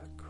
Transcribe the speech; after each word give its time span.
chakra. 0.00 0.29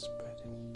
spreading 0.00 0.69